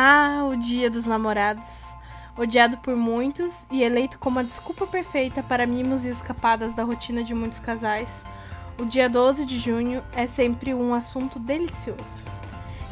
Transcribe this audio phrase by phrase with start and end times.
[0.00, 1.92] Ah, o Dia dos Namorados.
[2.36, 7.24] Odiado por muitos e eleito como a desculpa perfeita para mimos e escapadas da rotina
[7.24, 8.24] de muitos casais,
[8.80, 12.22] o dia 12 de junho é sempre um assunto delicioso.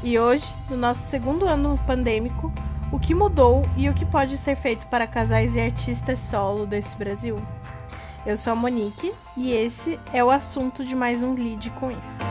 [0.02, 2.52] E hoje, no nosso segundo ano pandêmico,
[2.90, 6.96] o que mudou e o que pode ser feito para casais e artistas solo desse
[6.96, 7.40] Brasil?
[8.26, 12.24] Eu sou a Monique e esse é o assunto de mais um Lide com isso.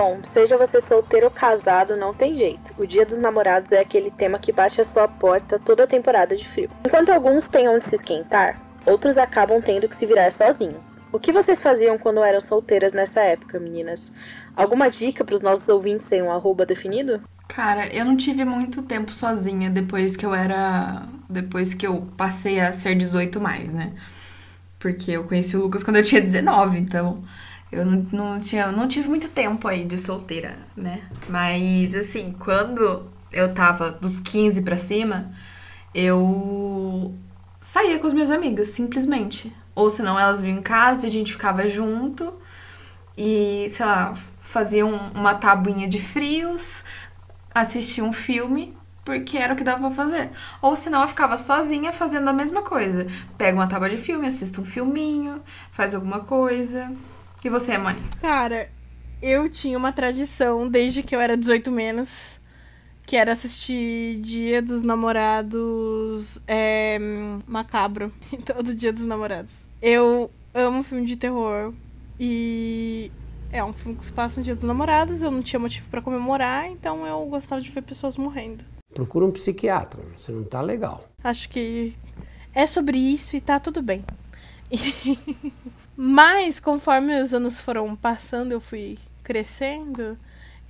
[0.00, 2.72] Bom, seja você solteiro ou casado, não tem jeito.
[2.78, 6.34] O Dia dos Namorados é aquele tema que bate a sua porta toda a temporada
[6.34, 6.70] de frio.
[6.86, 11.02] Enquanto alguns têm onde se esquentar, outros acabam tendo que se virar sozinhos.
[11.12, 14.10] O que vocês faziam quando eram solteiras nessa época, meninas?
[14.56, 17.20] Alguma dica para os nossos ouvintes sem um arroba definido?
[17.46, 21.02] Cara, eu não tive muito tempo sozinha depois que eu era.
[21.28, 23.92] Depois que eu passei a ser 18 mais, né?
[24.78, 27.22] Porque eu conheci o Lucas quando eu tinha 19, então
[27.72, 31.02] eu não, não, tinha, não tive muito tempo aí de solteira, né?
[31.28, 35.32] Mas, assim, quando eu tava dos 15 pra cima,
[35.94, 37.14] eu
[37.56, 39.52] saía com as minhas amigas, simplesmente.
[39.74, 42.34] Ou senão elas vinham em casa e a gente ficava junto
[43.16, 46.84] e, sei lá, fazia um, uma tabuinha de frios,
[47.54, 50.30] assistia um filme, porque era o que dava pra fazer.
[50.60, 53.06] Ou senão eu ficava sozinha fazendo a mesma coisa.
[53.38, 55.40] Pega uma tábua de filme, assista um filminho,
[55.70, 56.90] faz alguma coisa.
[57.42, 58.00] E você, Moni?
[58.20, 58.68] Cara,
[59.22, 62.38] eu tinha uma tradição desde que eu era 18 menos,
[63.06, 66.98] que era assistir Dia dos Namorados é,
[67.46, 68.12] macabro.
[68.44, 69.52] Todo Dia dos Namorados.
[69.80, 71.72] Eu amo filme de terror
[72.18, 73.10] e
[73.50, 75.22] é um filme que se passa no Dia dos Namorados.
[75.22, 78.64] Eu não tinha motivo para comemorar, então eu gostava de ver pessoas morrendo.
[78.92, 81.08] Procura um psiquiatra, você não tá legal.
[81.24, 81.94] Acho que
[82.54, 84.04] é sobre isso e tá tudo bem.
[86.02, 90.18] Mas conforme os anos foram passando, eu fui crescendo,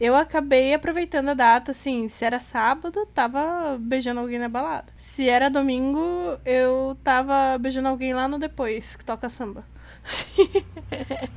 [0.00, 4.92] eu acabei aproveitando a data, assim, se era sábado, tava beijando alguém na balada.
[4.98, 9.64] Se era domingo, eu tava beijando alguém lá no depois, que toca samba.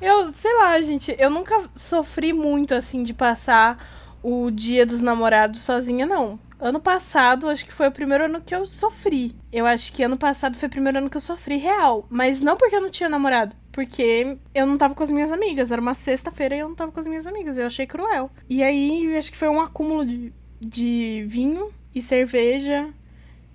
[0.00, 3.76] eu, sei lá, gente, eu nunca sofri muito, assim, de passar
[4.22, 6.38] o dia dos namorados sozinha, não.
[6.58, 9.34] Ano passado, acho que foi o primeiro ano que eu sofri.
[9.50, 12.06] Eu acho que ano passado foi o primeiro ano que eu sofri real.
[12.10, 13.56] Mas não porque eu não tinha namorado.
[13.72, 15.70] Porque eu não tava com as minhas amigas.
[15.70, 17.56] Era uma sexta-feira e eu não tava com as minhas amigas.
[17.56, 18.30] Eu achei cruel.
[18.48, 22.88] E aí, acho que foi um acúmulo de, de vinho e cerveja.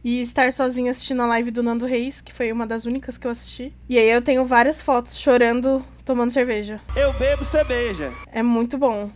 [0.04, 3.26] E estar sozinha assistindo a live do Nando Reis, que foi uma das únicas que
[3.26, 3.74] eu assisti.
[3.90, 6.80] E aí eu tenho várias fotos chorando, tomando cerveja.
[6.96, 8.14] Eu bebo cerveja.
[8.32, 9.10] É muito bom.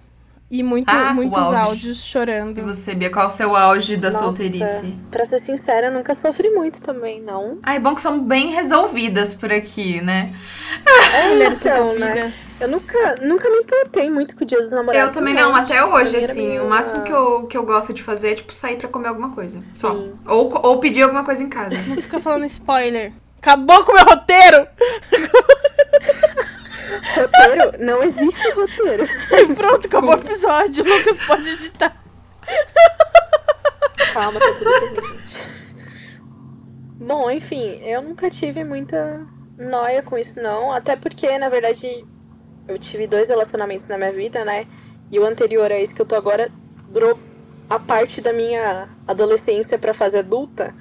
[0.51, 2.57] E muito, ah, muitos áudios chorando.
[2.57, 4.95] E você, Bia, qual é o seu auge da Nossa, solteirice?
[5.11, 7.59] Pra ser sincera, eu nunca sofri muito também, não.
[7.61, 10.33] Ah, é bom que são bem resolvidas por aqui, né?
[11.13, 12.33] É, Mulheres então, Né?
[12.61, 15.09] Eu nunca, nunca me importei muito com o dia dos namorados.
[15.09, 16.47] Eu também não, não até hoje, assim.
[16.47, 16.63] Minha...
[16.63, 19.29] O máximo que eu, que eu gosto de fazer é, tipo, sair pra comer alguma
[19.29, 19.61] coisa.
[19.61, 19.79] Sim.
[19.79, 19.95] Só.
[20.25, 21.77] Ou, ou pedir alguma coisa em casa.
[21.87, 23.13] Não fica falando spoiler.
[23.39, 24.67] Acabou com o meu roteiro!
[27.16, 27.73] Roteiro?
[27.79, 29.07] Não existe roteiro.
[29.55, 30.83] Pronto, acabou o episódio.
[30.83, 31.95] O Lucas pode editar.
[34.13, 35.49] Calma, tá tudo bem, gente.
[36.99, 39.25] Bom, enfim, eu nunca tive muita
[39.57, 40.72] noia com isso, não.
[40.72, 42.05] Até porque, na verdade,
[42.67, 44.67] eu tive dois relacionamentos na minha vida, né?
[45.11, 46.51] E o anterior a esse que eu tô agora
[46.89, 47.19] durou
[47.69, 50.73] a parte da minha adolescência pra fase adulta.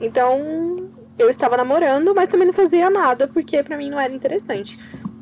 [0.00, 4.78] Então, eu estava namorando, mas também não fazia nada, porque para mim não era interessante.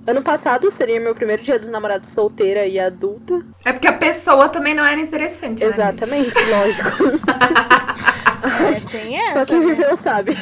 [0.07, 3.45] Ano passado seria meu primeiro dia dos namorados solteira e adulta.
[3.65, 5.71] É porque a pessoa também não era interessante, né?
[5.71, 6.89] Exatamente, lógico.
[8.75, 9.41] é, tem essa.
[9.41, 9.67] Só quem né?
[9.67, 10.33] viveu sabe.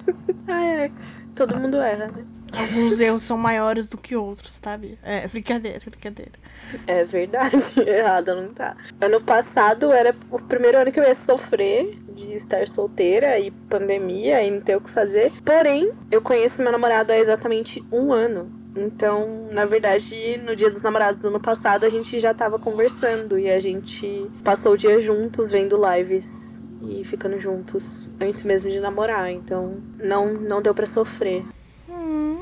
[0.46, 0.92] ai, ai.
[1.34, 2.24] Todo mundo erra, né?
[2.56, 4.98] Alguns erros são maiores do que outros, sabe?
[5.02, 6.32] É, brincadeira, brincadeira.
[6.86, 7.56] É verdade,
[7.86, 8.76] errado não tá.
[9.00, 14.42] Ano passado era o primeiro ano que eu ia sofrer de estar solteira e pandemia
[14.42, 15.30] e não ter o que fazer.
[15.44, 18.50] Porém, eu conheço meu namorado há exatamente um ano.
[18.76, 23.38] Então, na verdade, no dia dos namorados do ano passado, a gente já tava conversando
[23.38, 28.78] e a gente passou o dia juntos vendo lives e ficando juntos antes mesmo de
[28.78, 29.30] namorar.
[29.30, 31.42] Então, não, não deu para sofrer.
[31.88, 32.36] Hum,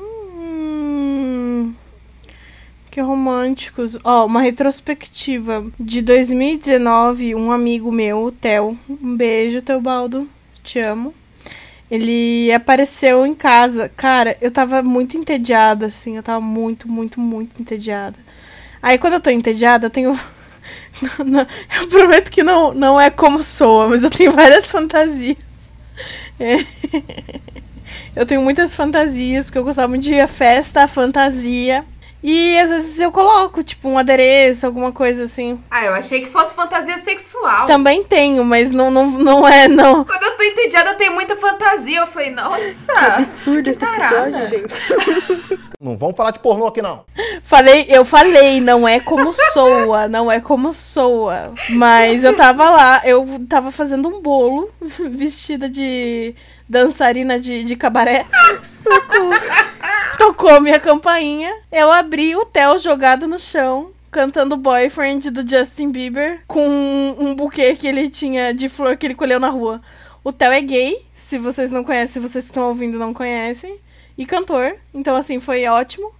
[2.91, 3.97] que românticos.
[4.03, 8.77] Ó, oh, uma retrospectiva de 2019, um amigo meu, o Theo.
[8.89, 10.27] Um beijo, Teobaldo.
[10.63, 11.13] Te amo.
[11.89, 13.89] Ele apareceu em casa.
[13.95, 16.17] Cara, eu tava muito entediada, assim.
[16.17, 18.17] Eu tava muito, muito, muito entediada.
[18.81, 20.11] Aí quando eu tô entediada, eu tenho.
[21.81, 25.37] eu prometo que não, não é como soa, mas eu tenho várias fantasias.
[26.39, 26.65] É.
[28.15, 31.83] Eu tenho muitas fantasias, porque eu gostava muito de festa, fantasia.
[32.27, 35.59] E às vezes eu coloco, tipo, um adereço, alguma coisa assim.
[35.69, 37.67] Ah, eu achei que fosse fantasia sexual.
[37.67, 40.03] Também tenho, mas não, não, não é, não.
[40.03, 41.99] Quando eu tô entediada, eu tenho muita fantasia.
[41.99, 42.91] Eu falei, nossa.
[42.91, 44.39] Que absurdo que esse tarada.
[44.39, 45.65] episódio, gente.
[45.79, 47.05] Não vamos falar de pornô aqui, não.
[47.43, 51.53] Falei, eu falei, não é como soa, não é como soa.
[51.69, 54.71] Mas eu tava lá, eu tava fazendo um bolo,
[55.11, 56.33] vestida de
[56.67, 58.25] dançarina de, de cabaré.
[60.25, 61.55] Tocou minha campainha.
[61.71, 66.67] Eu abri o Theo jogado no chão, cantando Boyfriend do Justin Bieber, com
[67.19, 69.83] um, buquê que ele tinha de flor que ele colheu na rua.
[70.23, 73.77] O Theo é gay, se vocês não conhecem, se vocês estão ouvindo não conhecem,
[74.17, 74.77] e cantor.
[74.91, 76.11] Então, assim, foi ótimo.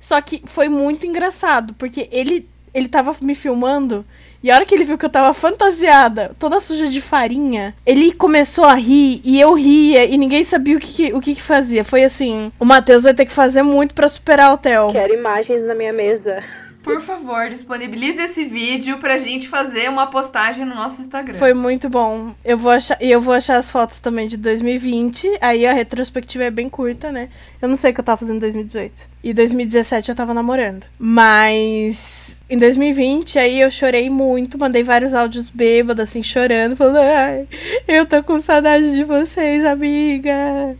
[0.00, 4.02] Só que foi muito engraçado, porque ele, ele tava me filmando
[4.42, 8.12] e a hora que ele viu que eu tava fantasiada, toda suja de farinha, ele
[8.12, 11.42] começou a rir e eu ria e ninguém sabia o que, que- o que, que
[11.42, 11.84] fazia.
[11.84, 14.88] Foi assim: o Matheus vai ter que fazer muito pra superar o Theo.
[14.92, 16.42] Quero imagens na minha mesa.
[16.82, 21.38] Por favor, disponibilize esse vídeo pra gente fazer uma postagem no nosso Instagram.
[21.38, 22.34] Foi muito bom.
[22.44, 25.30] Eu vou achar, e eu vou achar as fotos também de 2020.
[25.40, 27.28] Aí a retrospectiva é bem curta, né?
[27.60, 29.08] Eu não sei o que eu tava fazendo em 2018.
[29.22, 30.84] E 2017 eu tava namorando.
[30.98, 37.48] Mas em 2020 aí eu chorei muito, mandei vários áudios bêbados assim chorando, falando: "Ai,
[37.88, 40.76] eu tô com saudade de vocês, amigas".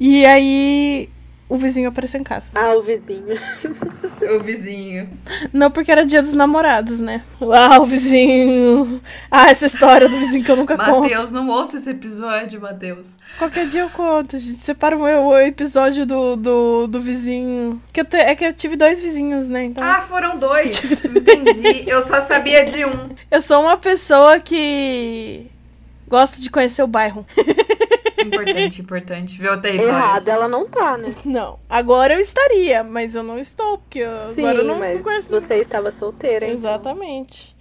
[0.00, 1.08] E aí
[1.50, 2.46] o vizinho apareceu em casa.
[2.54, 3.34] Ah, o vizinho.
[4.36, 5.10] O vizinho.
[5.52, 7.22] Não porque era dia dos namorados, né?
[7.40, 9.00] Ah, o vizinho.
[9.30, 11.00] Ah, essa história do vizinho que eu nunca conto.
[11.02, 13.08] Matheus, não ouça esse episódio, Matheus.
[13.38, 14.60] Qualquer dia eu conto, gente.
[14.60, 17.82] Separa o episódio do, do, do vizinho.
[17.92, 19.64] Que eu te- é que eu tive dois vizinhos, né?
[19.64, 19.82] Então.
[19.84, 20.80] Ah, foram dois.
[21.04, 21.84] Entendi.
[21.88, 23.10] Eu só sabia de um.
[23.30, 25.46] Eu sou uma pessoa que
[26.06, 27.26] gosta de conhecer o bairro.
[28.26, 29.38] Importante, importante.
[29.38, 29.92] Ver o território.
[29.94, 31.14] Errado, ela não tá, né?
[31.24, 31.58] Não.
[31.68, 35.30] Agora eu estaria, mas eu não estou, porque eu- Sim, agora eu não, mas conheço
[35.30, 36.58] você estava solteira, ninguém.
[36.58, 36.70] então.
[36.72, 37.56] Exatamente.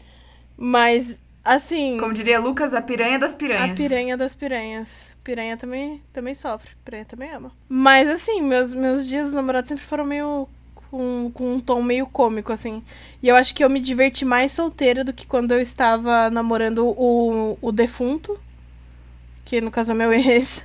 [0.57, 1.97] Mas, assim.
[1.99, 3.71] Como diria Lucas, a piranha das piranhas.
[3.71, 5.09] A piranha das piranhas.
[5.23, 6.71] Piranha também, também sofre.
[6.83, 7.51] Piranha também ama.
[7.67, 10.47] Mas assim, meus, meus dias dos namorados sempre foram meio.
[10.89, 12.81] Com, com um tom meio cômico, assim.
[13.21, 16.83] E eu acho que eu me diverti mais solteira do que quando eu estava namorando
[16.83, 18.39] o, o defunto.
[19.49, 20.63] Que no caso é meu ex.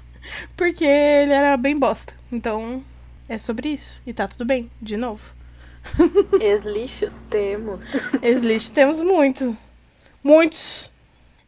[0.54, 2.12] Porque ele era bem bosta.
[2.30, 2.84] Então,
[3.26, 4.02] é sobre isso.
[4.06, 5.32] E tá tudo bem, de novo.
[6.38, 7.86] Ex-lixo temos.
[8.20, 9.56] Ex-lixo temos muito.
[10.22, 10.92] Muitos.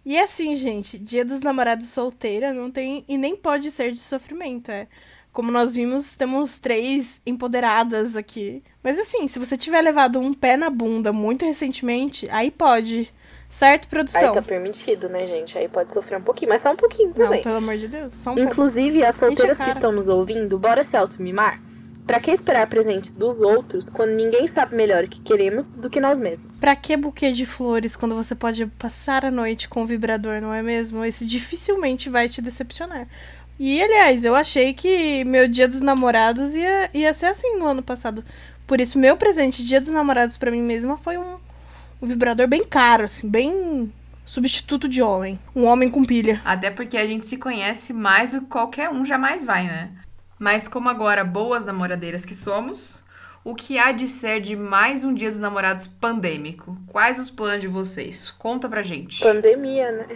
[0.06, 4.70] E assim, gente, dia dos namorados solteira não tem e nem pode ser de sofrimento,
[4.70, 4.88] é.
[5.34, 8.62] Como nós vimos, temos três empoderadas aqui.
[8.82, 13.12] Mas assim, se você tiver levado um pé na bunda muito recentemente, aí pode.
[13.50, 14.28] Certo, produção?
[14.28, 15.58] Aí tá permitido, né, gente?
[15.58, 17.42] Aí pode sofrer um pouquinho, mas só um pouquinho Não, também.
[17.42, 18.48] pelo amor de Deus, só um pouco.
[18.48, 21.60] Inclusive, as solteiras que estão nos ouvindo, bora se auto-mimar?
[22.06, 26.00] Pra que esperar presentes dos outros quando ninguém sabe melhor o que queremos do que
[26.00, 26.58] nós mesmos?
[26.58, 30.52] Pra que buquê de flores quando você pode passar a noite com o vibrador, não
[30.52, 31.04] é mesmo?
[31.04, 33.06] Esse dificilmente vai te decepcionar.
[33.58, 37.82] E, aliás, eu achei que meu dia dos namorados ia, ia ser assim no ano
[37.82, 38.24] passado.
[38.66, 41.36] Por isso, meu presente dia dos namorados pra mim mesma foi um,
[42.00, 43.92] um vibrador bem caro, assim, bem
[44.24, 45.38] substituto de homem.
[45.54, 46.40] Um homem com pilha.
[46.44, 49.90] Até porque a gente se conhece mais do que qualquer um jamais vai, né?
[50.38, 53.02] Mas como agora boas namoradeiras que somos,
[53.44, 56.76] o que há de ser de mais um dia dos namorados pandêmico?
[56.86, 58.30] Quais os planos de vocês?
[58.30, 59.20] Conta pra gente.
[59.20, 60.06] Pandemia, né?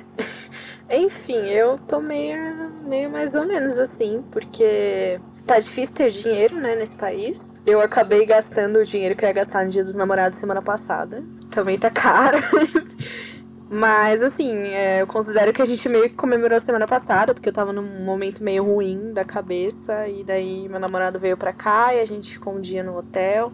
[0.91, 2.39] Enfim, eu tô meio,
[2.87, 7.53] meio mais ou menos assim, porque está difícil ter dinheiro, né, nesse país.
[7.67, 11.25] Eu acabei gastando o dinheiro que eu ia gastar no dia dos namorados semana passada.
[11.55, 12.39] Também tá caro.
[13.71, 17.53] Mas, assim, é, eu considero que a gente meio que comemorou semana passada, porque eu
[17.53, 22.01] tava num momento meio ruim da cabeça, e daí meu namorado veio pra cá e
[22.01, 23.53] a gente ficou um dia no hotel.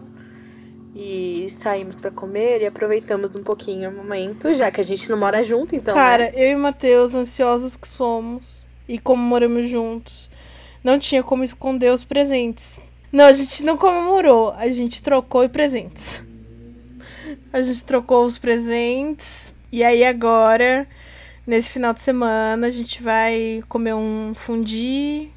[0.95, 5.17] E saímos pra comer e aproveitamos um pouquinho o momento, já que a gente não
[5.17, 5.93] mora junto, então.
[5.93, 6.33] Cara, né?
[6.35, 10.29] eu e Matheus, ansiosos que somos, e como moramos juntos,
[10.83, 12.77] não tinha como esconder os presentes.
[13.11, 16.21] Não, a gente não comemorou, a gente trocou presentes.
[17.51, 19.53] A gente trocou os presentes.
[19.71, 20.87] E aí agora,
[21.45, 25.29] nesse final de semana, a gente vai comer um fundi.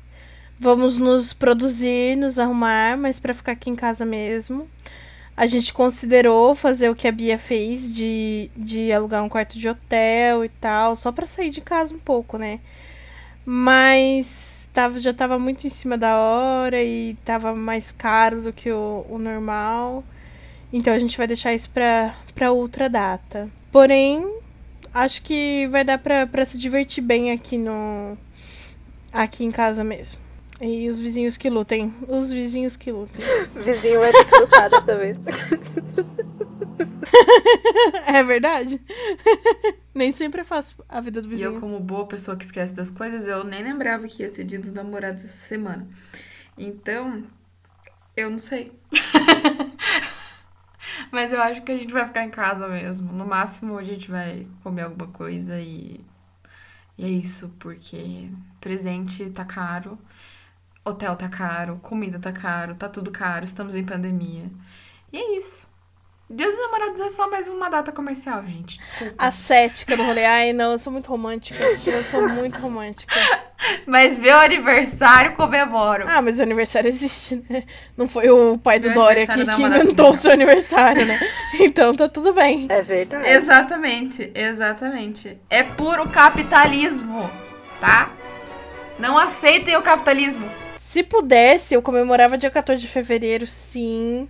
[0.58, 4.68] Vamos nos produzir, nos arrumar, mas pra ficar aqui em casa mesmo.
[5.36, 9.68] A gente considerou fazer o que a Bia fez de, de alugar um quarto de
[9.68, 12.60] hotel e tal, só pra sair de casa um pouco, né?
[13.44, 18.70] Mas tava, já tava muito em cima da hora e tava mais caro do que
[18.70, 20.04] o, o normal.
[20.76, 23.48] Então a gente vai deixar isso pra, pra outra data.
[23.70, 24.40] Porém,
[24.92, 28.18] acho que vai dar pra, pra se divertir bem aqui no.
[29.12, 30.18] aqui em casa mesmo.
[30.60, 31.94] E os vizinhos que lutem.
[32.08, 33.24] Os vizinhos que lutem.
[33.54, 35.20] Vizinho vai ter que lutar dessa vez.
[38.06, 38.82] é verdade?
[39.94, 41.54] nem sempre é fácil a vida do E vizinho.
[41.54, 44.58] eu, como boa pessoa que esquece das coisas, eu nem lembrava que ia ser dia
[44.58, 45.86] dos namorados essa semana.
[46.58, 47.22] Então,
[48.16, 48.72] eu não sei.
[51.14, 53.12] Mas eu acho que a gente vai ficar em casa mesmo.
[53.12, 56.00] No máximo, a gente vai comer alguma coisa e.
[56.98, 58.30] E é isso, porque
[58.60, 59.98] presente tá caro,
[60.84, 64.50] hotel tá caro, comida tá caro, tá tudo caro, estamos em pandemia.
[65.12, 65.68] E é isso.
[66.30, 68.78] Dia dos Namorados é só mais uma data comercial, gente.
[68.78, 69.14] Desculpa.
[69.18, 70.24] A cética do rolê.
[70.24, 71.62] Ai, não, eu sou muito romântica.
[71.86, 73.14] Eu sou muito romântica.
[73.86, 76.06] Mas meu aniversário comemoro.
[76.08, 77.64] Ah, mas o aniversário existe, né?
[77.96, 81.18] Não foi o pai do Meu Dória que, aniversário que inventou o seu aniversário, né?
[81.60, 82.66] Então tá tudo bem.
[82.68, 83.26] É verdade.
[83.26, 85.38] Exatamente, exatamente.
[85.48, 87.30] É puro capitalismo,
[87.80, 88.10] tá?
[88.98, 90.50] Não aceitem o capitalismo.
[90.78, 94.28] Se pudesse, eu comemorava dia 14 de fevereiro, sim.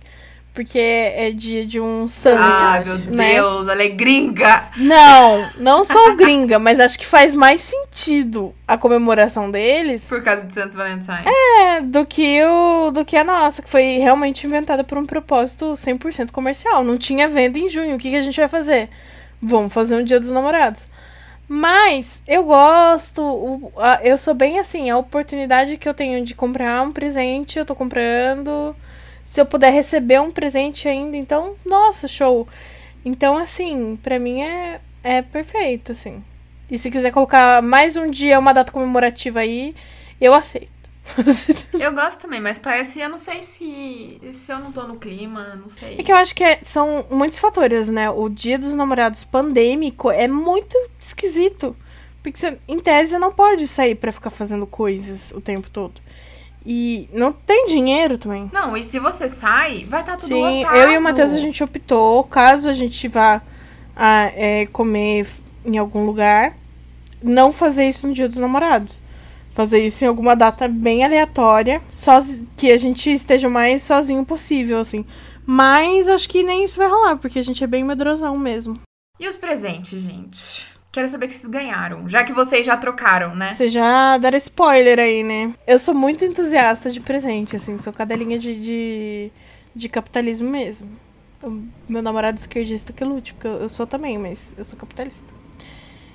[0.55, 2.39] Porque é dia de um santo.
[2.41, 3.33] Ah, meu né?
[3.35, 4.63] Deus, ela é gringa.
[4.77, 10.45] Não, não sou gringa, mas acho que faz mais sentido a comemoração deles Por causa
[10.45, 11.25] de Santos Valentine.
[11.25, 15.73] é, do que o do que a nossa, que foi realmente inventada por um propósito
[15.73, 16.83] 100% comercial.
[16.85, 17.95] Não tinha venda em junho.
[17.97, 18.89] O que, que a gente vai fazer?
[19.41, 20.87] Vamos fazer um Dia dos Namorados.
[21.47, 26.33] Mas eu gosto, o- a- eu sou bem assim, a oportunidade que eu tenho de
[26.33, 28.73] comprar um presente, eu tô comprando.
[29.35, 32.47] Se eu puder receber um presente ainda, então, nossa, show.
[33.03, 36.23] Então, assim, pra mim é, é perfeito, assim.
[36.71, 39.75] E se quiser colocar mais um dia, uma data comemorativa aí,
[40.21, 40.69] eu aceito.
[41.77, 45.53] Eu gosto também, mas parece, eu não sei se, se eu não tô no clima,
[45.61, 45.95] não sei.
[45.99, 48.09] É que eu acho que é- são muitos fatores, né?
[48.09, 51.75] O dia dos namorados pandêmico é muito esquisito.
[52.23, 56.01] Porque você, em tese, você não pode sair pra ficar fazendo coisas o tempo todo.
[56.65, 58.49] E não tem dinheiro também.
[58.51, 60.75] Não, e se você sai, vai estar tudo Sim, lotado.
[60.77, 63.41] eu e o Matheus a gente optou, caso a gente vá
[63.95, 65.27] ah, é, comer
[65.63, 66.55] em algum lugar,
[67.21, 69.01] não fazer isso no dia dos namorados.
[69.51, 74.25] Fazer isso em alguma data bem aleatória, sozi- que a gente esteja o mais sozinho
[74.25, 75.05] possível, assim.
[75.45, 78.79] Mas acho que nem isso vai rolar, porque a gente é bem medrosão mesmo.
[79.19, 80.65] E os presentes, gente?
[80.95, 83.53] Quero saber que vocês ganharam, já que vocês já trocaram, né?
[83.53, 85.53] Vocês já deram spoiler aí, né?
[85.67, 89.31] Eu sou muito entusiasta de presente, assim, sou cadelinha de, de,
[89.75, 90.87] de capitalismo mesmo.
[91.43, 95.27] O meu namorado esquerdista que lute, porque eu, eu sou também, mas eu sou capitalista.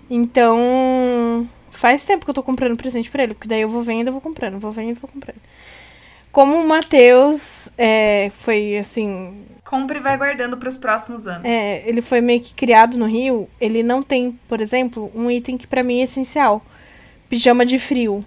[0.09, 4.09] Então, faz tempo que eu tô comprando presente pra ele, porque daí eu vou vendo
[4.09, 5.43] e vou comprando, vou vendo e vou comprando.
[6.33, 11.45] Como o Matheus é, foi assim, Compre e vai guardando pros próximos anos.
[11.45, 15.57] é, ele foi meio que criado no Rio, ele não tem, por exemplo, um item
[15.57, 16.61] que pra mim é essencial:
[17.29, 18.25] pijama de frio.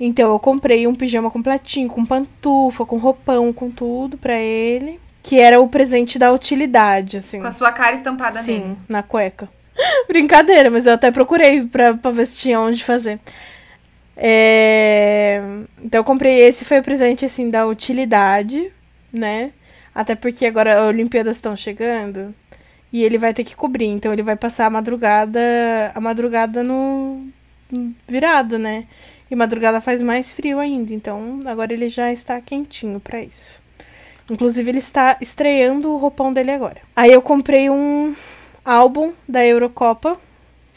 [0.00, 5.38] Então eu comprei um pijama completinho, com pantufa, com roupão, com tudo pra ele, que
[5.38, 7.38] era o presente da utilidade, assim.
[7.40, 8.60] Com a sua cara estampada nele.
[8.60, 9.48] Sim, na cueca.
[10.08, 13.20] Brincadeira, mas eu até procurei pra, pra ver se tinha onde fazer.
[14.16, 15.40] É,
[15.80, 18.70] Então eu comprei esse, foi o presente, assim, da utilidade,
[19.12, 19.52] né?
[19.94, 22.34] Até porque agora as Olimpíadas estão chegando
[22.92, 25.40] e ele vai ter que cobrir, então ele vai passar a madrugada,
[25.94, 27.26] a madrugada no
[28.06, 28.86] virado, né?
[29.30, 33.62] E madrugada faz mais frio ainda, então agora ele já está quentinho pra isso.
[34.30, 36.80] Inclusive ele está estreando o roupão dele agora.
[36.94, 38.14] Aí eu comprei um
[38.64, 40.18] álbum da Eurocopa,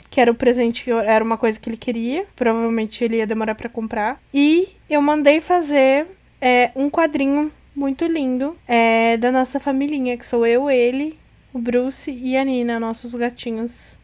[0.10, 3.56] que era o presente que era uma coisa que ele queria, provavelmente ele ia demorar
[3.56, 4.20] pra comprar.
[4.34, 6.08] E eu mandei fazer
[6.42, 11.16] é, um quadrinho muito lindo é, da nossa familhinha, que sou eu, ele,
[11.54, 14.00] o Bruce e a Nina, nossos gatinhos.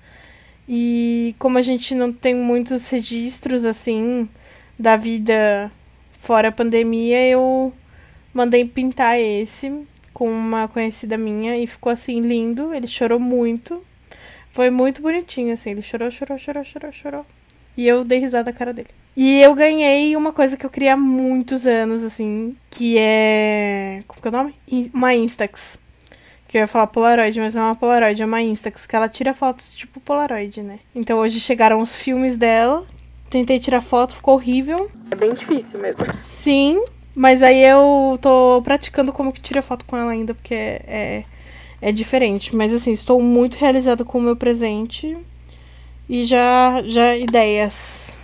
[0.70, 4.30] E como a gente não tem muitos registros assim
[4.78, 5.72] da vida
[6.20, 7.74] fora a pandemia, eu
[8.32, 12.72] mandei pintar esse com uma conhecida minha e ficou assim lindo.
[12.76, 13.84] Ele chorou muito.
[14.52, 15.72] Foi muito bonitinho, assim.
[15.72, 17.26] Ele chorou, chorou, chorou, chorou, chorou.
[17.76, 19.03] E eu dei risada cara dele.
[19.16, 24.04] E eu ganhei uma coisa que eu queria há muitos anos, assim, que é.
[24.08, 24.56] Como que é o nome?
[24.94, 25.80] Uma Instax.
[26.48, 29.08] Que eu ia falar Polaroid, mas não é uma Polaroid, é uma Instax, que ela
[29.10, 30.80] tira fotos tipo Polaroid, né?
[30.96, 32.86] Então hoje chegaram os filmes dela.
[33.30, 34.90] Tentei tirar foto, ficou horrível.
[35.10, 36.06] É bem difícil mesmo.
[36.22, 36.84] Sim,
[37.16, 41.24] mas aí eu tô praticando como que tira foto com ela ainda, porque é,
[41.82, 42.56] é diferente.
[42.56, 45.18] Mas assim, estou muito realizada com o meu presente.
[46.08, 48.16] E já, já ideias.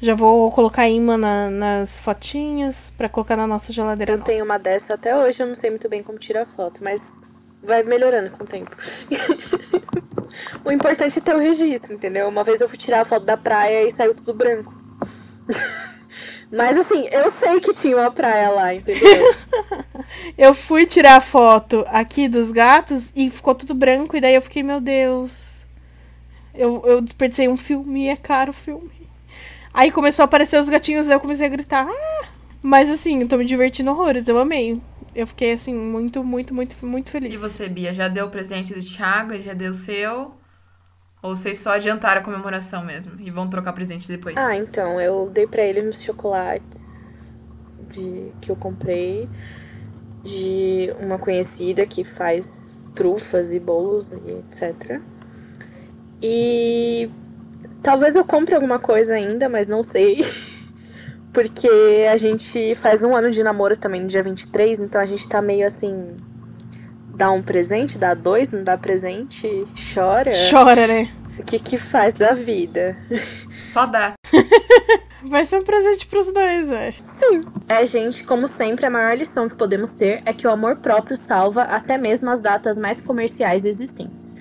[0.00, 4.12] Já vou colocar imã na- nas fotinhas pra colocar na nossa geladeira.
[4.12, 4.30] Eu nova.
[4.30, 7.22] tenho uma dessa até hoje, eu não sei muito bem como tirar foto, mas
[7.62, 8.76] vai melhorando com o tempo.
[10.64, 12.28] o importante é ter o registro, entendeu?
[12.28, 14.72] Uma vez eu fui tirar a foto da praia e saiu tudo branco.
[16.50, 19.34] Mas assim, eu sei que tinha uma praia lá, entendeu?
[20.38, 24.16] Eu fui tirar foto aqui dos gatos e ficou tudo branco.
[24.16, 25.66] E daí eu fiquei, meu Deus.
[26.54, 28.97] Eu, eu desperdicei um filme, é caro o filme.
[29.78, 31.86] Aí começou a aparecer os gatinhos, daí eu comecei a gritar.
[31.88, 32.26] "Ah!"
[32.60, 34.82] Mas assim, eu tô me divertindo horrores, eu amei.
[35.14, 37.32] Eu fiquei assim, muito, muito, muito, muito feliz.
[37.32, 40.32] E você, Bia, já deu o presente do Thiago e já deu o seu?
[41.22, 44.36] Ou vocês só adiantaram a comemoração mesmo e vão trocar presente depois?
[44.36, 47.36] ah, então, eu dei pra ele uns chocolates
[47.88, 49.28] de, que eu comprei
[50.24, 55.00] de uma conhecida que faz trufas e bolos e etc.
[56.20, 57.08] E
[57.82, 60.24] talvez eu compre alguma coisa ainda, mas não sei.
[61.32, 65.28] Porque a gente faz um ano de namoro também no dia 23, então a gente
[65.28, 66.16] tá meio assim.
[67.14, 70.30] Dá um presente, dá dois, não dá presente, chora.
[70.50, 71.10] Chora, né?
[71.38, 72.96] O que que faz da vida?
[73.60, 74.14] Só dá.
[75.22, 76.94] Vai ser um presente pros dois, velho.
[76.98, 77.40] Sim.
[77.68, 81.16] É, gente, como sempre, a maior lição que podemos ter é que o amor próprio
[81.16, 84.37] salva até mesmo as datas mais comerciais existentes.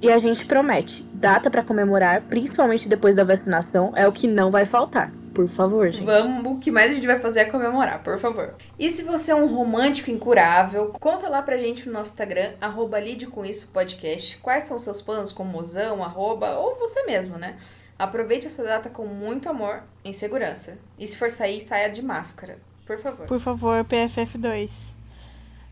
[0.00, 4.50] E a gente promete, data pra comemorar, principalmente depois da vacinação, é o que não
[4.50, 5.10] vai faltar.
[5.32, 6.04] Por favor, gente.
[6.04, 8.54] Vamos, o que mais a gente vai fazer é comemorar, por favor.
[8.78, 12.98] E se você é um romântico incurável, conta lá pra gente no nosso Instagram, arroba
[12.98, 14.38] Lide com isso podcast.
[14.38, 17.56] Quais são os seus planos com mozão, arroba, ou você mesmo, né?
[17.98, 20.78] Aproveite essa data com muito amor em segurança.
[20.98, 23.26] E se for sair, saia de máscara, por favor.
[23.26, 24.94] Por favor, PFF2.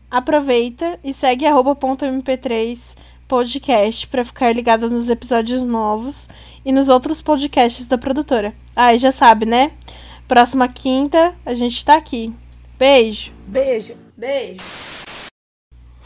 [0.09, 2.95] Aproveita e segue arroba ponto .mp3
[3.27, 6.29] podcast pra ficar ligada nos episódios novos
[6.63, 8.53] e nos outros podcasts da produtora.
[8.75, 9.71] Ah, e já sabe, né?
[10.27, 12.33] Próxima quinta a gente tá aqui.
[12.77, 13.31] Beijo.
[13.47, 13.95] Beijo.
[14.17, 14.63] Beijo!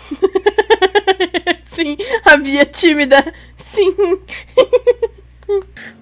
[1.66, 1.96] Sim,
[2.26, 3.34] a Bia tímida.
[3.58, 3.96] Sim.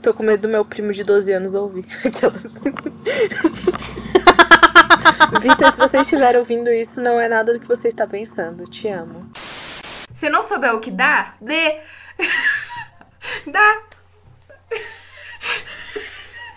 [0.02, 2.56] Tô com medo do meu primo de 12 anos ouvir aquelas.
[5.42, 8.64] Vitor, se você estiver ouvindo isso, não é nada do que você está pensando.
[8.66, 9.30] Te amo.
[10.18, 11.78] Se não souber o que dá, dê!
[13.46, 13.82] dá!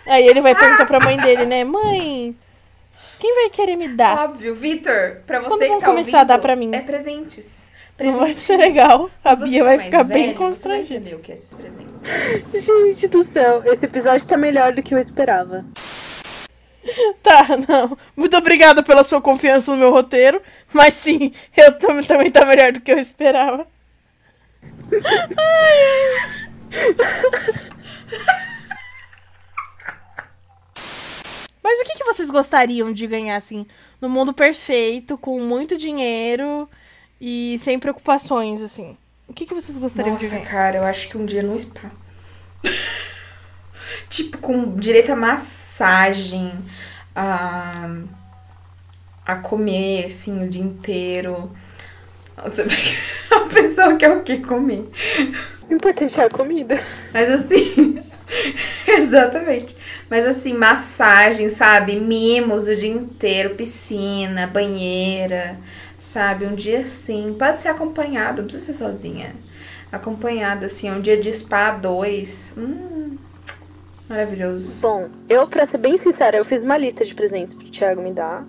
[0.07, 1.63] Aí ele vai perguntar pra mãe dele, né?
[1.63, 2.35] Mãe,
[3.19, 4.17] quem vai querer me dar?
[4.17, 6.73] Óbvio, Vitor, pra você Quando que vão tá começar a ouvindo, dar pra mim?
[6.73, 7.67] É presentes.
[7.99, 9.11] Não vai ser legal.
[9.23, 10.95] A Você Bia vai mais ficar bem velho, você vai constrangida.
[10.95, 12.01] entender o que é esses presentes.
[12.65, 15.63] Gente do céu, esse episódio tá melhor do que eu esperava.
[17.21, 17.95] Tá, não.
[18.15, 20.41] Muito obrigada pela sua confiança no meu roteiro.
[20.73, 23.67] Mas sim, eu tam- também tá melhor do que eu esperava.
[31.63, 33.65] Mas o que, que vocês gostariam de ganhar, assim,
[33.99, 36.67] no mundo perfeito, com muito dinheiro
[37.19, 38.97] e sem preocupações, assim?
[39.27, 40.49] O que, que vocês gostariam de Nossa, ganhar?
[40.49, 41.91] cara, eu acho que um dia no spa.
[44.09, 46.51] tipo, com direito a massagem,
[47.15, 47.89] a,
[49.33, 51.51] a comer, assim, o dia inteiro.
[52.43, 52.65] Você
[53.31, 54.89] a pessoa quer o que comer.
[55.69, 56.79] O importante é a comida.
[57.13, 58.01] Mas assim.
[58.87, 59.75] Exatamente.
[60.09, 61.99] Mas assim, massagem, sabe?
[61.99, 65.57] Mimos o dia inteiro, piscina, banheira,
[65.99, 66.45] sabe?
[66.45, 67.35] Um dia assim.
[67.37, 69.35] Pode ser acompanhado, não precisa ser sozinha.
[69.91, 72.53] Acompanhado, assim, um dia de spa dois.
[72.57, 73.17] Hum,
[74.07, 74.79] maravilhoso.
[74.79, 78.13] Bom, eu, pra ser bem sincera, eu fiz uma lista de presentes pro Thiago me
[78.13, 78.45] dar.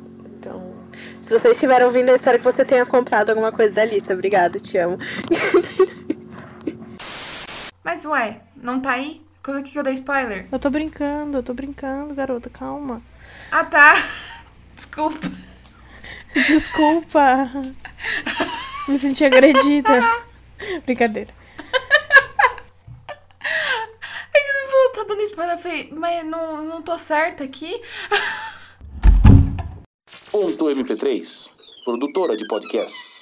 [1.21, 4.12] Se vocês estiverem ouvindo, eu espero que você tenha comprado alguma coisa da lista.
[4.12, 4.99] Obrigada, te amo.
[7.85, 9.21] Mas ué, não tá aí?
[9.43, 10.47] Como é que eu dei spoiler?
[10.53, 13.03] Eu tô brincando, eu tô brincando, garota, calma.
[13.51, 13.95] Ah tá!
[14.77, 15.31] Desculpa.
[16.33, 17.51] Desculpa.
[18.88, 20.01] Me senti agredida.
[20.85, 21.33] Brincadeira.
[24.33, 25.57] Que você falou, tá dando spoiler.
[25.57, 27.81] Eu falei, mas não, não tô certa aqui.
[30.33, 31.51] Ponto MP3,
[31.85, 33.21] produtora de podcasts.